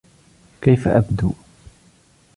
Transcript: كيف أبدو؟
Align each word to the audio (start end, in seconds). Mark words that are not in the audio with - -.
كيف 0.61 0.87
أبدو؟ 0.87 1.31